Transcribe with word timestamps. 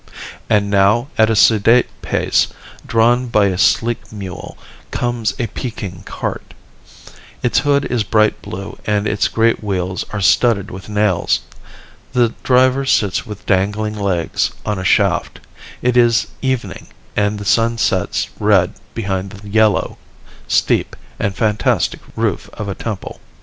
And 0.49 0.71
now 0.71 1.09
at 1.15 1.29
a 1.29 1.35
sedate 1.35 1.85
pace, 2.01 2.47
drawn 2.87 3.27
by 3.27 3.49
a 3.49 3.57
sleek 3.59 4.11
mule, 4.11 4.57
comes 4.89 5.35
a 5.37 5.45
Peking 5.45 6.01
cart. 6.05 6.55
Its 7.43 7.59
hood 7.59 7.85
is 7.85 8.01
bright 8.03 8.41
blue 8.41 8.79
and 8.85 9.05
its 9.05 9.27
great 9.27 9.63
wheels 9.63 10.03
are 10.09 10.19
studded 10.19 10.71
with 10.71 10.89
nails. 10.89 11.41
The 12.13 12.33
driver 12.41 12.83
sits 12.83 13.27
with 13.27 13.45
dangling 13.45 13.93
legs 13.95 14.49
on 14.65 14.79
a 14.79 14.83
shaft. 14.83 15.39
It 15.83 15.95
is 15.95 16.25
evening 16.41 16.87
and 17.15 17.37
the 17.37 17.45
sun 17.45 17.77
sets 17.77 18.27
red 18.39 18.73
behind 18.95 19.29
the 19.29 19.49
yellow, 19.49 19.99
steep, 20.47 20.95
and 21.19 21.35
fantastic 21.35 21.99
roof 22.15 22.49
of 22.53 22.67
a 22.67 22.73
temple. 22.73 23.19